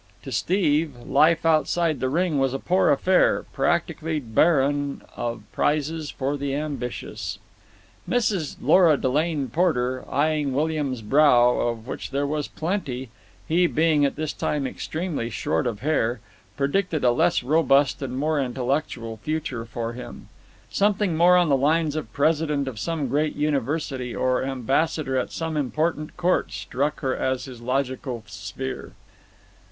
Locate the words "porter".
9.49-10.03